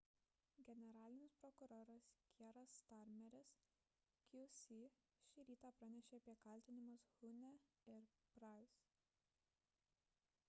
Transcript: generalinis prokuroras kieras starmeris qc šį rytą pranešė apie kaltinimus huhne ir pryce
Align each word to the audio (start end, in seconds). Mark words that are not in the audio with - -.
generalinis 0.67 1.33
prokuroras 1.41 2.05
kieras 2.37 2.71
starmeris 2.77 3.51
qc 4.31 4.61
šį 5.35 5.45
rytą 5.51 5.71
pranešė 5.81 6.19
apie 6.23 6.35
kaltinimus 6.47 7.03
huhne 7.19 7.51
ir 7.97 8.07
pryce 8.39 8.65